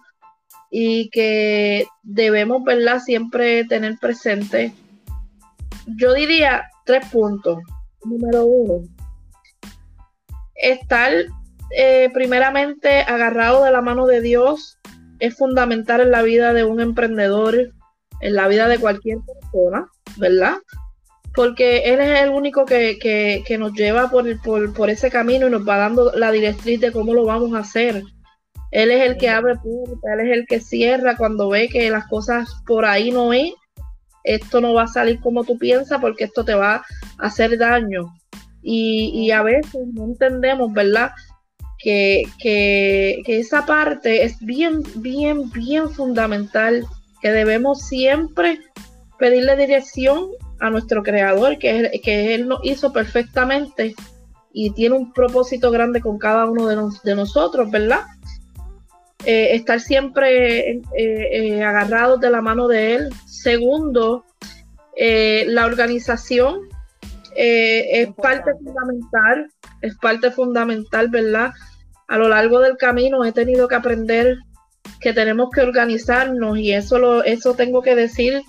[0.69, 2.99] y que debemos, ¿verdad?
[2.99, 4.73] Siempre tener presente.
[5.85, 7.59] Yo diría tres puntos.
[8.03, 8.87] Número uno,
[10.55, 11.11] estar
[11.75, 14.77] eh, primeramente agarrado de la mano de Dios
[15.19, 17.73] es fundamental en la vida de un emprendedor,
[18.21, 19.87] en la vida de cualquier persona,
[20.17, 20.57] ¿verdad?
[21.35, 25.67] Porque Él es el único que, nos lleva por, por, por, ese camino y nos
[25.67, 28.03] va dando la directriz de cómo lo vamos a hacer.
[28.71, 32.07] Él es el que abre puertas, Él es el que cierra cuando ve que las
[32.07, 33.53] cosas por ahí no es.
[34.23, 38.13] Esto no va a salir como tú piensas porque esto te va a hacer daño.
[38.61, 41.11] Y, y a veces no entendemos, ¿verdad?
[41.79, 46.85] Que, que, que, esa parte es bien, bien, bien fundamental,
[47.21, 48.59] que debemos siempre
[49.17, 50.27] pedirle dirección
[50.59, 53.95] a nuestro creador, que, es, que Él nos hizo perfectamente
[54.51, 58.01] y tiene un propósito grande con cada uno de, de nosotros, ¿verdad?
[59.25, 63.09] Eh, estar siempre eh, eh, agarrados de la mano de Él.
[63.25, 64.25] Segundo,
[64.97, 66.61] la organización
[67.35, 69.51] es parte fundamental,
[69.81, 71.51] es parte fundamental, ¿verdad?
[72.07, 74.37] A lo largo del camino he tenido que aprender
[74.99, 78.41] que tenemos que organizarnos y eso lo, eso tengo que decir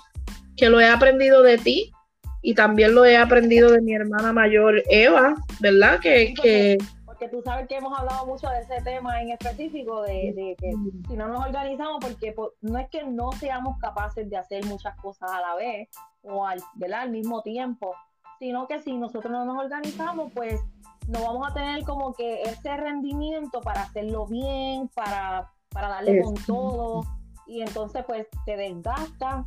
[0.56, 1.92] que lo he aprendido de ti
[2.40, 6.00] y también lo he aprendido de mi hermana mayor Eva, ¿verdad?
[6.00, 6.78] Que, que
[7.18, 10.72] que tú sabes que hemos hablado mucho de ese tema en específico, de, que
[11.08, 15.30] si no nos organizamos, porque no es que no seamos capaces de hacer muchas cosas
[15.30, 15.88] a la vez
[16.22, 16.62] o al,
[16.94, 17.94] al mismo tiempo,
[18.38, 20.60] sino que si nosotros no nos organizamos, pues
[21.08, 26.34] no vamos a tener como que ese rendimiento para hacerlo bien, para, para darle con
[26.34, 27.02] todo,
[27.46, 29.44] y entonces pues te desgasta,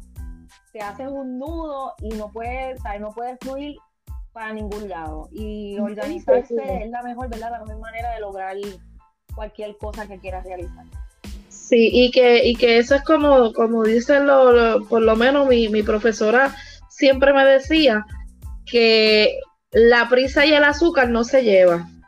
[0.74, 3.00] te haces un nudo y no puedes, ¿sabes?
[3.00, 3.78] no puedes fluir
[4.34, 5.30] para ningún lado.
[5.32, 7.52] Y organizarse es la mejor, ¿verdad?
[7.52, 8.56] La mejor manera de lograr
[9.36, 10.86] cualquier cosa que quieras realizar.
[11.50, 15.70] Sí, y que, y que eso es como, como dicen lo, por lo menos mi,
[15.70, 16.56] mi profesora
[16.90, 18.06] siempre me decía
[18.66, 19.40] que
[19.72, 22.04] la prisa y el azúcar no se llevan.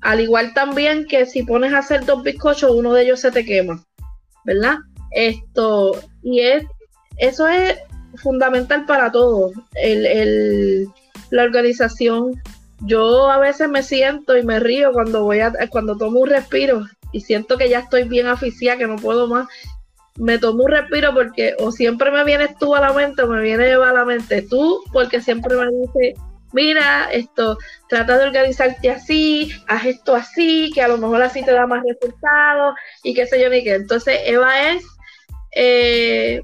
[0.00, 3.44] Al igual también que si pones a hacer dos bizcochos, uno de ellos se te
[3.44, 3.84] quema,
[4.44, 4.76] ¿verdad?
[5.10, 6.64] Esto, y es,
[7.16, 7.78] eso es
[8.16, 10.88] fundamental para todos, el,
[11.30, 12.40] la organización.
[12.80, 16.84] Yo a veces me siento y me río cuando voy a, cuando tomo un respiro
[17.12, 19.48] y siento que ya estoy bien aficiada, que no puedo más.
[20.16, 23.40] Me tomo un respiro porque o siempre me vienes tú a la mente o me
[23.40, 26.14] viene Eva a la mente tú, porque siempre me dice,
[26.52, 31.52] mira, esto, trata de organizarte así, haz esto así, que a lo mejor así te
[31.52, 33.74] da más resultados y qué sé yo ni qué.
[33.74, 34.84] Entonces Eva es
[35.54, 36.42] eh,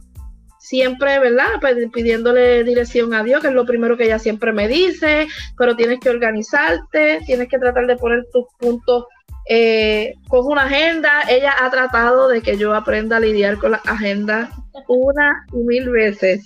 [0.61, 1.49] siempre, ¿verdad?
[1.93, 5.27] Pidiéndole dirección a Dios, que es lo primero que ella siempre me dice,
[5.59, 9.07] pero tienes que organizarte, tienes que tratar de poner tus puntos
[9.49, 11.23] eh, con una agenda.
[11.29, 14.51] Ella ha tratado de que yo aprenda a lidiar con las agendas
[14.87, 16.43] una y mil veces.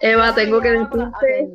[0.00, 1.52] Eva, tengo que decirte.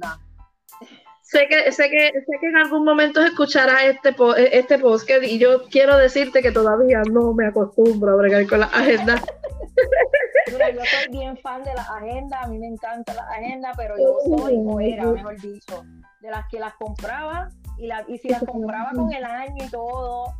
[1.24, 4.16] Sé que, sé, que, sé que en algún momento escucharás este,
[4.54, 8.74] este podcast y yo quiero decirte que todavía no me acostumbro a bregar con las
[8.74, 9.22] agendas.
[10.52, 14.38] yo soy bien fan de la agenda, a mí me encanta la agenda, pero yo
[14.38, 15.84] soy, o era, mejor dicho,
[16.22, 19.70] de las que las compraba y, la, y si las compraba con el año y
[19.70, 20.34] todo,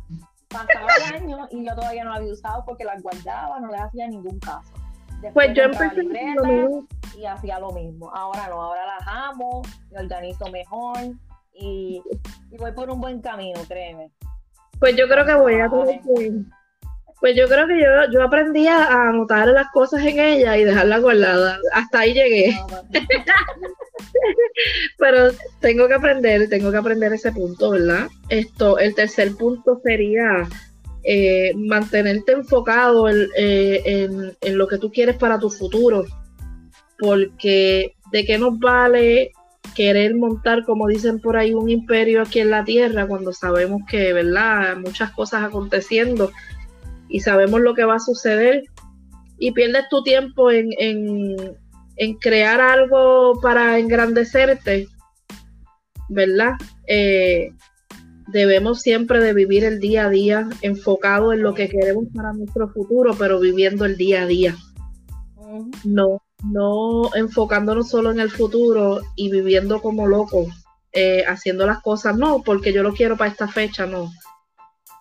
[0.48, 3.78] pasaba el año y yo todavía no la había usado porque las guardaba, no le
[3.78, 4.72] hacía ningún caso.
[5.32, 6.02] pues yo empecé
[7.16, 8.10] y hacía lo mismo.
[8.14, 10.98] Ahora no, ahora las amo, me organizo mejor
[11.52, 12.02] y,
[12.50, 14.10] y voy por un buen camino, créeme.
[14.78, 16.42] Pues yo creo que voy a tener que
[17.20, 21.02] pues yo creo que yo, yo aprendí a anotar las cosas en ella y dejarlas
[21.02, 21.58] guardadas.
[21.72, 22.56] Hasta ahí llegué.
[24.98, 28.08] Pero tengo que aprender, tengo que aprender ese punto, ¿verdad?
[28.28, 30.48] Esto, el tercer punto sería
[31.02, 36.04] eh, mantenerte enfocado eh, en, en lo que tú quieres para tu futuro.
[36.98, 39.32] Porque de qué nos vale
[39.74, 44.12] querer montar, como dicen por ahí, un imperio aquí en la tierra cuando sabemos que,
[44.12, 44.76] ¿verdad?
[44.76, 46.30] Muchas cosas aconteciendo
[47.08, 48.64] y sabemos lo que va a suceder
[49.38, 51.36] y pierdes tu tiempo en,
[52.20, 54.88] crear algo para engrandecerte,
[56.08, 56.52] ¿verdad?
[56.86, 57.52] Eh,
[58.28, 62.68] debemos siempre de vivir el día a día enfocado en lo que queremos para nuestro
[62.68, 64.56] futuro, pero viviendo el día a día.
[65.84, 70.48] No, no enfocándonos solo en el futuro y viviendo como locos,
[70.92, 74.10] eh, haciendo las cosas, no, porque yo lo quiero para esta fecha, no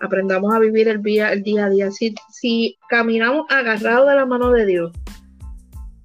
[0.02, 1.36] aprendamos a vivir el día, a
[1.70, 1.92] día.
[1.92, 4.92] Si, si caminamos agarrados de la mano de Dios,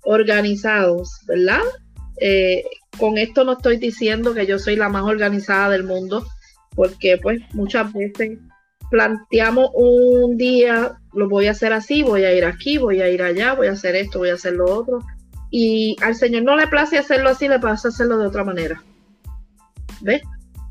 [0.04, 1.62] organizados, ¿verdad?
[2.20, 2.64] Eh,
[2.98, 6.26] con esto no estoy diciendo que yo soy la más organizada del mundo,
[6.74, 8.38] porque pues muchas veces
[8.90, 13.22] planteamos un día, lo voy a hacer así, voy a ir aquí, voy a ir
[13.22, 14.98] allá, voy a hacer esto, voy a hacer lo otro,
[15.50, 18.82] y al Señor no le place hacerlo así, le pasa hacerlo de otra manera.
[20.02, 20.22] ¿Ves?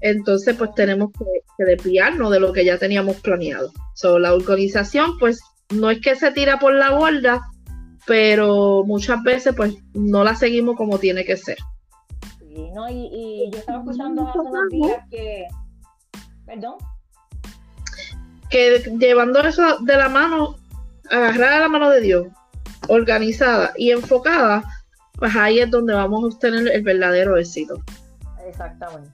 [0.01, 1.25] Entonces, pues tenemos que,
[1.57, 3.71] que, desviarnos de lo que ya teníamos planeado.
[3.93, 7.41] So, la organización, pues, no es que se tira por la borda,
[8.07, 11.57] pero muchas veces, pues, no la seguimos como tiene que ser.
[12.39, 15.45] Sí, no, y, y yo estaba escuchando hace unos días que,
[16.45, 16.75] perdón,
[18.51, 20.57] que llevando eso de la mano,
[21.09, 22.27] agarrada de la mano de Dios,
[22.89, 24.63] organizada y enfocada,
[25.13, 27.81] pues ahí es donde vamos a obtener el verdadero éxito.
[28.45, 29.09] Exactamente.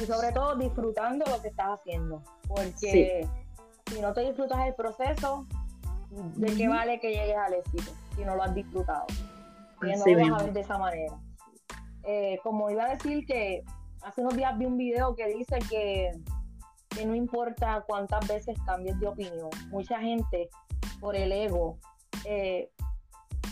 [0.00, 3.28] Y sobre todo disfrutando lo que estás haciendo, porque
[3.90, 5.46] si no te disfrutas el proceso,
[6.10, 9.06] ¿de qué vale que llegues al éxito si no lo has disfrutado?
[9.82, 11.18] Y no lo vas a ver de esa manera.
[12.04, 13.64] Eh, como iba a decir que
[14.02, 16.12] hace unos días vi un video que dice que,
[16.88, 20.48] que no importa cuántas veces cambies de opinión, mucha gente
[21.00, 21.78] por el ego
[22.24, 22.70] eh,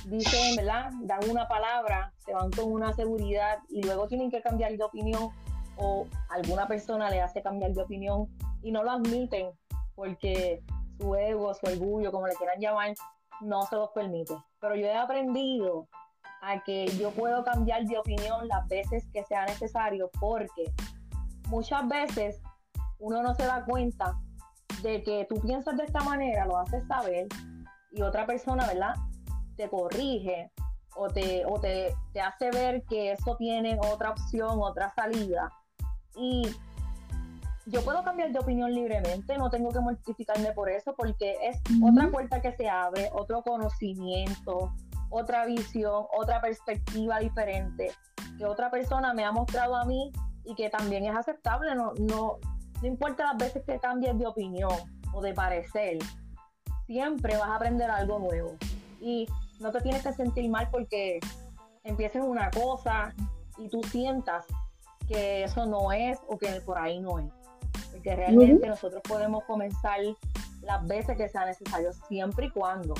[0.07, 0.91] dicen, ¿verdad?
[1.03, 5.31] Dan una palabra, se van con una seguridad y luego tienen que cambiar de opinión
[5.77, 8.29] o alguna persona le hace cambiar de opinión
[8.63, 9.51] y no lo admiten
[9.95, 10.63] porque
[10.99, 12.95] su ego, su orgullo, como le quieran llamar,
[13.41, 14.35] no se los permite.
[14.61, 15.89] Pero yo he aprendido
[16.43, 20.73] a que yo puedo cambiar de opinión las veces que sea necesario porque
[21.49, 22.41] muchas veces
[22.99, 24.19] uno no se da cuenta
[24.83, 27.27] de que tú piensas de esta manera, lo haces saber
[27.91, 28.95] y otra persona, ¿verdad?
[29.57, 30.51] Te corrige
[30.97, 35.51] o te, o te, te hace ver que eso tiene otra opción, otra salida.
[36.17, 36.49] Y
[37.67, 42.11] yo puedo cambiar de opinión libremente, no tengo que mortificarme por eso, porque es otra
[42.11, 44.73] puerta que se abre, otro conocimiento,
[45.11, 47.91] otra visión, otra perspectiva diferente,
[48.39, 50.13] que otra persona me ha mostrado a mí
[50.45, 52.39] y que también es aceptable, no, no,
[52.81, 54.73] no importa las veces que cambies de opinión
[55.13, 55.99] o de parecer,
[56.87, 58.57] siempre vas a aprender algo nuevo.
[59.01, 59.27] Y
[59.61, 61.19] no te tienes que sentir mal porque
[61.83, 63.13] empieces una cosa
[63.59, 64.47] y tú sientas
[65.07, 67.33] que eso no es o que por ahí no es.
[67.93, 69.99] Porque realmente nosotros podemos comenzar
[70.63, 72.95] las veces que sea necesario, siempre y cuando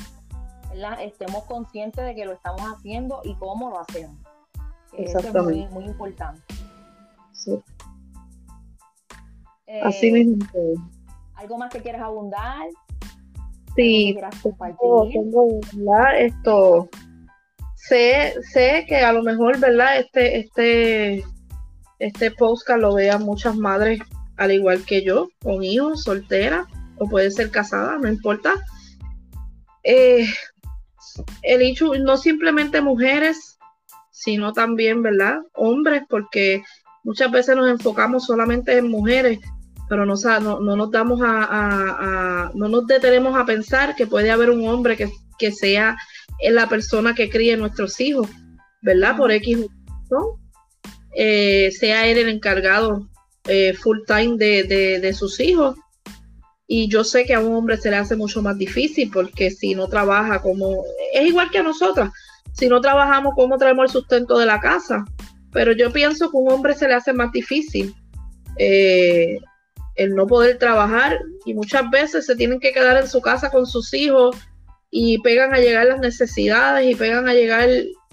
[1.01, 4.15] estemos conscientes de que lo estamos haciendo y cómo lo hacemos.
[4.93, 6.41] Eso es muy, muy importante.
[7.33, 7.59] Sí.
[9.83, 10.45] Así eh, mismo.
[11.35, 12.67] ¿Algo más que quieras abundar?
[13.75, 14.17] Sí,
[15.11, 15.59] tengo,
[16.17, 16.89] Esto,
[17.75, 19.99] sé, sé que a lo mejor, ¿verdad?
[19.99, 21.23] Este, este,
[21.99, 23.99] este podcast lo vean muchas madres
[24.37, 28.53] al igual que yo, con hijos, solteras, o puede ser casada, no importa.
[29.83, 30.27] Eh,
[31.41, 33.57] el hecho, no simplemente mujeres,
[34.11, 35.39] sino también, ¿verdad?
[35.53, 36.61] Hombres, porque
[37.03, 39.39] muchas veces nos enfocamos solamente en mujeres
[39.87, 44.49] pero no, no, no nos damos a, no nos detenemos a pensar que puede haber
[44.49, 44.97] un hombre
[45.37, 45.97] que, sea
[46.41, 48.27] la persona que críe nuestros hijos,
[48.81, 49.15] ¿verdad?
[49.15, 49.65] Por X
[50.09, 50.39] ¿no?
[51.15, 53.07] Eh, sea él el encargado
[53.47, 55.75] eh, full time de, de, sus hijos.
[56.67, 59.73] Y yo sé que a un hombre se le hace mucho más difícil porque si
[59.73, 62.11] no trabaja como, es igual que a nosotras,
[62.53, 65.05] si no trabajamos, ¿cómo traemos el sustento de la casa?
[65.53, 67.95] Pero yo pienso que a un hombre se le hace más difícil.
[68.57, 69.37] Eh,
[69.95, 73.65] el no poder trabajar y muchas veces se tienen que quedar en su casa con
[73.65, 74.35] sus hijos
[74.91, 77.69] y pegan a llegar las necesidades y pegan a llegar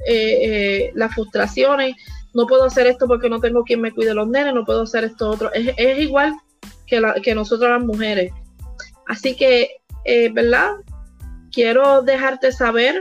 [0.06, 1.96] eh, las frustraciones.
[2.34, 5.04] No puedo hacer esto porque no tengo quien me cuide los nenes, no puedo hacer
[5.04, 5.52] esto otro.
[5.52, 6.34] Es, igual
[6.86, 8.32] que, la, que nosotros las mujeres.
[9.06, 10.72] Así que, eh, ¿verdad?
[11.52, 13.00] Quiero dejarte saber,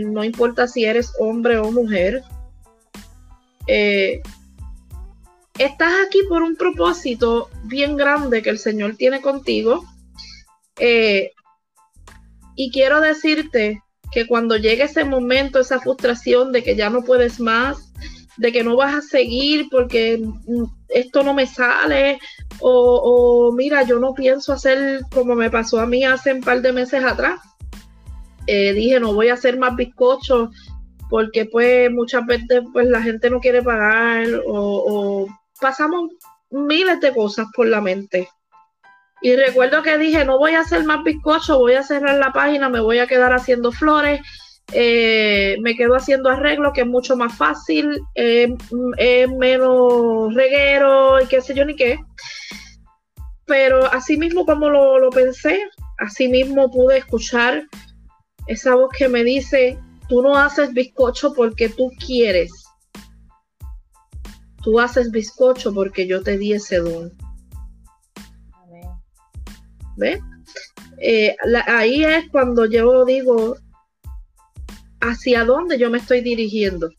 [0.00, 2.22] no importa si eres hombre o mujer,
[5.58, 9.84] estás aquí por un propósito bien grande que el Señor tiene contigo.
[10.78, 11.32] Eh,
[12.56, 13.82] y quiero decirte
[14.12, 17.92] que cuando llegue ese momento, esa frustración de que ya no puedes más,
[18.36, 22.18] de que no vas a seguir porque mm, esto no me sale,
[22.60, 26.72] o, mira, yo no pienso hacer como me pasó a mí hace un par de
[26.72, 27.40] meses atrás.
[28.46, 30.50] Eh, dije, no voy a hacer más bizcochos
[31.08, 35.26] porque pues muchas veces pues la gente no quiere pagar o
[35.60, 36.10] pasamos
[36.50, 38.28] miles de cosas por la mente.
[39.22, 42.68] Y recuerdo que dije, no voy a hacer más bizcocho, voy a cerrar la página,
[42.68, 44.20] me voy a quedar haciendo flores,
[44.72, 48.50] eh, me quedo haciendo arreglo, que es mucho más fácil, es
[49.30, 52.00] menos reguero y qué sé yo ni qué.
[53.46, 55.62] Pero así mismo como lo, lo pensé,
[55.98, 57.64] así mismo pude escuchar
[58.48, 62.50] esa voz que me dice, tú no haces bizcocho porque tú quieres,
[64.62, 67.12] tú haces bizcocho porque yo te di ese don.
[69.96, 70.20] ¿Ves?
[70.98, 71.36] Eh,
[71.66, 73.56] ahí es cuando yo digo
[75.00, 76.90] hacia dónde yo me estoy dirigiendo.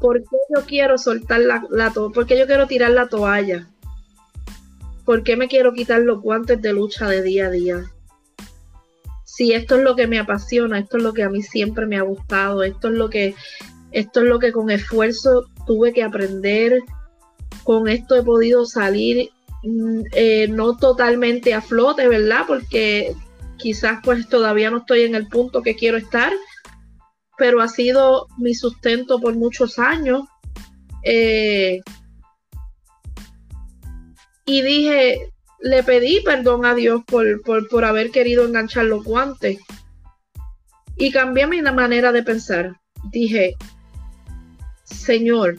[0.00, 2.14] ¿Por qué yo quiero soltar la, la toalla?
[2.14, 3.68] ¿Por qué yo quiero tirar la toalla?
[5.04, 7.84] ¿Por qué me quiero quitar los guantes de lucha de día a día?
[9.24, 11.96] Si esto es lo que me apasiona, esto es lo que a mí siempre me
[11.96, 13.34] ha gustado, esto es lo que,
[13.92, 16.80] esto es lo que con esfuerzo tuve que aprender,
[17.62, 19.30] con esto he podido salir
[19.62, 22.44] eh, no totalmente a flote, ¿verdad?
[22.46, 23.14] Porque
[23.56, 26.32] quizás pues todavía no estoy en el punto que quiero estar,
[27.36, 30.22] pero ha sido mi sustento por muchos años.
[31.02, 31.80] Eh,
[34.46, 39.58] y dije, le pedí perdón a Dios por, por, haber querido enganchar los guantes.
[40.96, 42.76] Y cambié mi manera de pensar.
[43.10, 43.54] Dije,
[44.84, 45.56] Señor,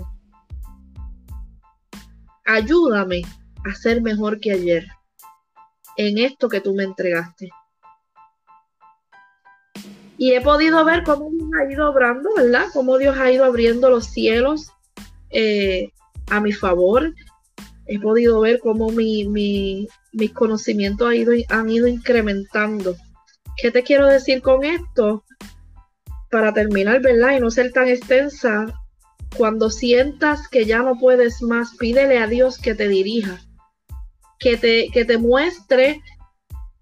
[2.45, 3.21] ayúdame
[3.65, 4.87] a ser mejor que ayer
[5.97, 7.49] en esto que tú me entregaste.
[10.17, 12.67] Y he podido ver cómo Dios ha ido obrando, ¿verdad?
[12.73, 14.71] Cómo Dios ha ido abriendo los cielos
[15.29, 15.91] eh,
[16.29, 17.13] a mi favor.
[17.85, 19.25] He podido ver cómo mi,
[20.13, 22.95] mis conocimientos ido, han ido incrementando.
[23.57, 25.23] ¿Qué te quiero decir con esto?
[26.29, 27.37] Para terminar, ¿verdad?
[27.37, 28.67] Y no ser tan extensa,
[29.37, 33.39] cuando sientas que ya no puedes más, pídele a Dios que te dirija,
[34.39, 36.01] que te, que te muestre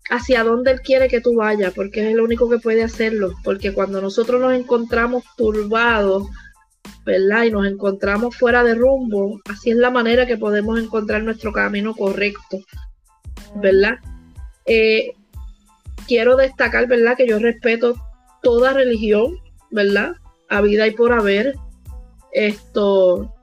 [0.09, 3.73] hacia dónde Él quiere que tú vayas, porque es el único que puede hacerlo, porque
[3.73, 6.27] cuando nosotros nos encontramos turbados,
[7.05, 7.43] ¿verdad?
[7.43, 11.93] Y nos encontramos fuera de rumbo, así es la manera que podemos encontrar nuestro camino
[11.93, 12.59] correcto,
[13.55, 13.95] ¿verdad?
[14.65, 15.11] Eh,
[16.07, 17.17] quiero destacar, ¿verdad?
[17.17, 17.95] Que yo respeto
[18.41, 19.37] toda religión,
[19.71, 20.13] ¿verdad?
[20.49, 21.55] A vida y por haber,
[22.31, 23.33] esto,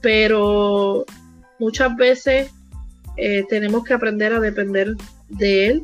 [0.00, 1.04] pero
[1.58, 2.50] muchas veces
[3.16, 4.94] eh, tenemos que aprender a depender
[5.28, 5.82] de Él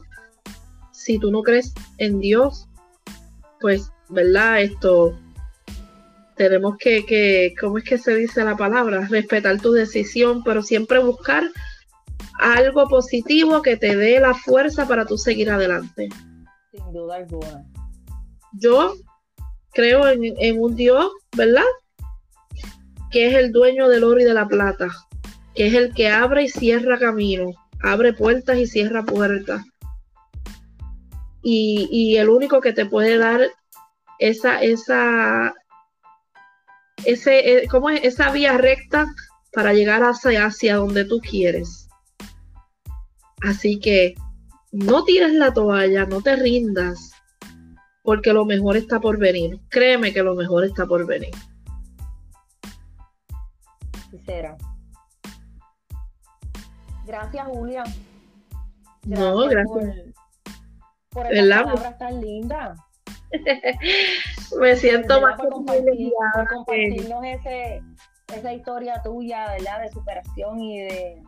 [0.93, 2.69] si tú no crees en Dios,
[3.61, 4.61] pues, ¿verdad?
[4.61, 5.19] Esto,
[6.37, 9.07] tenemos que, que, ¿cómo es que se dice la palabra?
[9.09, 11.45] Respetar tu decisión, pero siempre buscar
[12.39, 16.09] algo positivo que te dé la fuerza para tú seguir adelante.
[16.71, 17.65] Sin duda alguna.
[18.53, 18.95] Yo
[19.73, 21.63] creo en, en un Dios, ¿verdad?
[23.11, 24.89] Que es el dueño del oro y de la plata,
[25.55, 27.51] que es el que abre y cierra camino,
[27.83, 29.63] abre puertas y cierra puertas
[31.43, 33.41] y, el único que te puede dar
[34.19, 35.55] esa, esa,
[37.05, 38.05] ese, eh, ¿cómo es?
[38.05, 39.07] esa vía recta
[39.53, 41.89] para llegar hacia, hacia donde tú quieres.
[43.43, 44.15] Así que
[44.71, 47.13] no tires la toalla, no te rindas,
[48.03, 49.59] porque lo mejor está por venir.
[49.71, 51.35] Créeme que lo mejor está por venir.
[57.11, 57.83] Gracias, Julia.
[59.05, 60.15] no, gracias
[61.09, 62.77] por esa palabra tan linda.
[64.61, 67.83] Me siento más por, compartirnos ese,
[68.33, 69.81] esa historia tuya, ¿verdad?
[69.81, 71.23] De superación y de,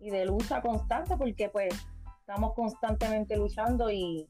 [0.00, 1.72] y de lucha constante, porque pues
[2.18, 4.26] estamos constantemente luchando y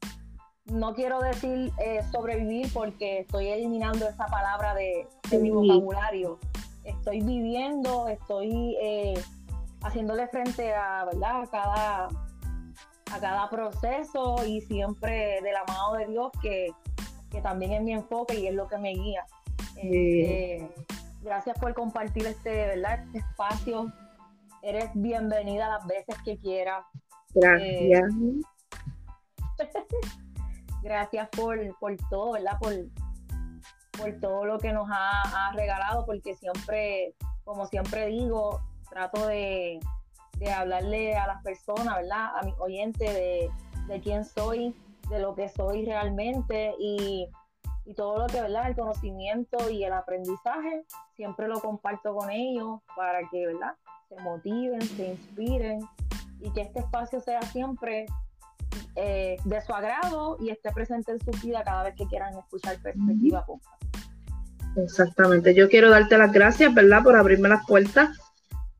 [0.65, 6.37] no quiero decir eh, sobrevivir porque estoy eliminando esa palabra de, mi vocabulario.
[6.83, 9.15] Estoy viviendo, estoy eh,
[9.81, 11.41] haciéndole frente a, ¿verdad?
[11.41, 12.07] a cada
[13.11, 16.73] a cada proceso y siempre de la mano de Dios, que,
[17.43, 19.25] también es mi enfoque y es lo que me guía.
[19.77, 20.69] Este,
[21.21, 23.03] gracias por compartir este, ¿verdad?
[23.05, 23.91] este espacio.
[24.61, 26.85] Eres bienvenida las veces que quieras.
[27.33, 28.13] Gracias.
[28.13, 28.41] Eh,
[30.83, 31.57] gracias por,
[32.09, 32.57] todo, ¿verdad?
[32.59, 32.73] Por,
[33.97, 38.61] por todo lo que nos ha, ha regalado, porque siempre, como siempre digo,
[38.91, 39.79] trato de,
[40.41, 42.35] de hablarle a las personas, ¿verdad?
[42.35, 43.51] A mi oyente
[43.87, 44.75] de, quién soy,
[45.09, 47.27] de lo que soy realmente y,
[47.95, 48.69] todo lo que, ¿verdad?
[48.69, 50.85] El conocimiento y el aprendizaje,
[51.17, 53.75] siempre lo comparto con ellos para que, ¿verdad?
[54.07, 55.81] Se motiven, se inspiren
[56.39, 58.05] y que este espacio sea siempre
[58.95, 62.79] eh, de su agrado y esté presente en su vida cada vez que quieran escuchar
[62.81, 63.45] Perspectiva
[64.77, 65.53] Exactamente.
[65.53, 67.03] Yo quiero darte las gracias, ¿verdad?
[67.03, 68.17] Por abrirme las puertas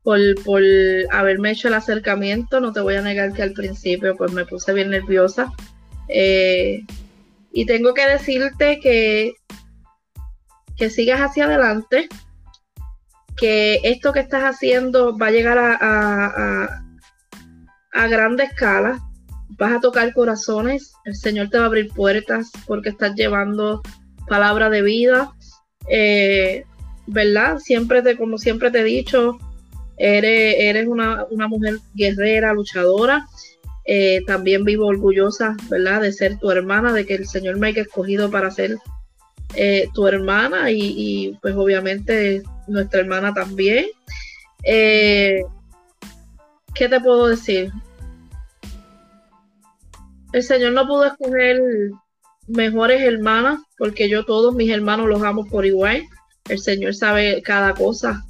[0.02, 0.62] por, por
[1.10, 2.60] haberme hecho el acercamiento.
[2.60, 5.52] No te voy a negar que al principio pues me puse bien nerviosa.
[6.08, 6.84] Eh,
[7.52, 9.34] y tengo que decirte que,
[10.76, 12.08] que sigas hacia adelante,
[13.36, 16.82] que esto que estás haciendo va a llegar a, a,
[17.92, 19.00] a, grande escala,
[19.58, 23.82] vas a tocar corazones, el Señor te va a abrir puertas porque estás llevando
[24.28, 25.32] palabra de vida.
[25.88, 26.64] Eh,
[27.06, 27.58] ¿verdad?
[27.58, 29.38] Siempre te, como siempre te he dicho,
[29.96, 33.26] eres, eres una, mujer guerrera, luchadora.
[33.84, 36.02] Eh, también vivo orgullosa, ¿verdad?
[36.02, 38.76] De ser tu hermana, de que el Señor me haya escogido para ser
[39.54, 43.86] eh, tu hermana y, pues obviamente nuestra hermana también.
[44.64, 45.42] Eh,
[46.74, 47.70] ¿Qué te puedo decir?
[50.32, 51.60] El Señor no pudo escoger
[52.46, 56.02] mejores hermanas, porque yo todos mis hermanos los amo por igual.
[56.48, 58.24] El Señor sabe cada cosa.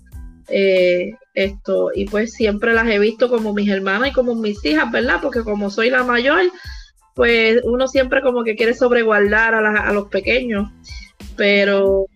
[0.48, 4.90] Eh, esto, y pues siempre las he visto como mis hermanas y como mis hijas,
[4.90, 5.20] ¿verdad?
[5.22, 6.42] Porque como soy la mayor,
[7.14, 10.70] pues uno siempre como que quiere sobreguardar a, a los pequeños.
[11.36, 12.06] Pero,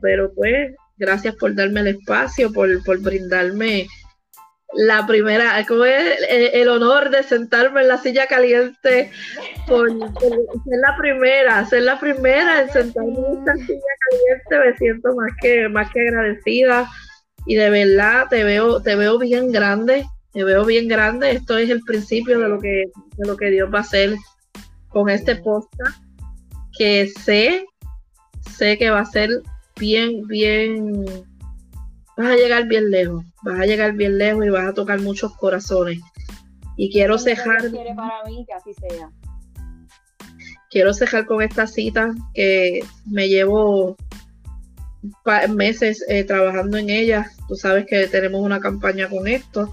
[0.00, 3.86] pero pues, gracias por darme el espacio, por, por brindarme
[4.74, 9.10] la primera, como es el, honor de sentarme en la silla caliente,
[9.66, 10.32] por, ser
[10.66, 15.68] la primera, ser la primera en sentarme en esta silla caliente, me siento más que,
[15.68, 16.86] más que agradecida
[17.46, 21.70] y de verdad te veo, te veo bien grande, te veo bien grande, esto es
[21.70, 22.84] el principio de lo que,
[23.16, 24.16] de lo que Dios va a hacer
[24.88, 26.02] con este podcast,
[26.76, 27.66] que sé,
[28.56, 29.30] sé que va a ser
[29.78, 31.04] bien, bien
[32.18, 35.34] vas a llegar bien lejos, vas a llegar bien lejos y vas a tocar muchos
[35.36, 36.00] corazones.
[36.76, 37.70] Y quiero cejar.
[37.96, 39.10] para mí que así sea.
[40.70, 43.96] Quiero cejar con esta cita que me llevo
[45.50, 47.30] meses eh, trabajando en ella.
[47.48, 49.72] Tú sabes que tenemos una campaña con esto.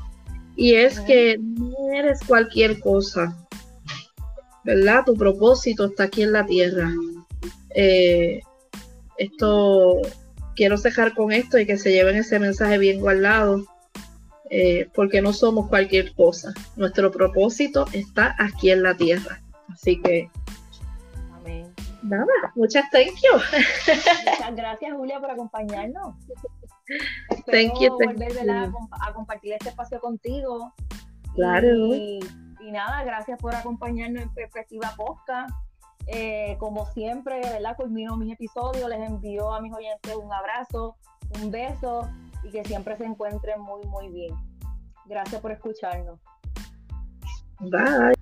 [0.55, 3.35] Y es que no eres cualquier cosa.
[4.63, 5.03] ¿Verdad?
[5.05, 6.91] Tu propósito está aquí en la tierra.
[7.75, 8.41] Eh,
[9.17, 10.01] esto
[10.55, 13.65] quiero cejar con esto y que se lleven ese mensaje bien guardado,
[14.49, 16.53] eh, porque no somos cualquier cosa.
[16.75, 19.41] Nuestro propósito está aquí en la tierra.
[19.69, 20.29] Así que.
[22.05, 23.39] Nada, muchas thank you.
[24.31, 26.15] Muchas gracias, Julia, por acompañarnos.
[27.45, 30.73] thank you, volver A, compartir este espacio contigo.
[31.33, 31.67] Claro.
[31.67, 32.19] Y,
[32.61, 35.47] y nada, gracias por acompañarnos en Perspectiva Posca.
[36.07, 37.75] Eh, como siempre, ¿verdad?
[37.75, 40.97] Culmino mis episodios, les envío a mis oyentes un abrazo,
[41.41, 42.07] un beso
[42.43, 44.35] y que siempre se encuentren muy, muy bien.
[45.05, 46.19] Gracias por escucharnos.
[47.59, 48.13] Bye.